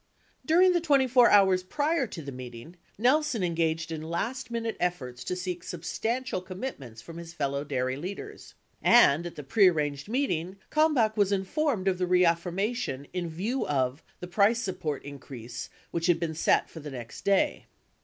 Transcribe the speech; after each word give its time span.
During 0.43 0.73
the 0.73 0.81
24 0.81 1.29
hours 1.29 1.61
prior 1.61 2.07
to 2.07 2.23
the 2.23 2.31
meeting, 2.31 2.75
Nelson 2.97 3.43
engaged 3.43 3.91
in 3.91 4.01
last 4.01 4.49
minute 4.49 4.75
efforts 4.79 5.23
to 5.25 5.35
seek 5.35 5.63
sub 5.63 5.81
stantial 5.83 6.43
commitments 6.43 7.03
from 7.03 7.17
his 7.17 7.35
fellow 7.35 7.63
dairy 7.63 7.95
leaders, 7.95 8.55
and, 8.81 9.27
at 9.27 9.35
the 9.35 9.43
pre 9.43 9.67
arranged 9.67 10.09
meeting, 10.09 10.57
Kalmbach 10.71 11.15
was 11.15 11.31
informed 11.31 11.87
of 11.87 11.99
the 11.99 12.07
reaffirmation 12.07 13.05
"in 13.13 13.29
view 13.29 13.67
of" 13.67 14.01
the 14.21 14.27
price 14.27 14.57
support 14.57 15.03
increase 15.05 15.69
which 15.91 16.07
had 16.07 16.19
been 16.19 16.33
set 16.33 16.67
for 16.67 16.79
the 16.79 16.89
next 16.89 17.23
day. 17.23 17.67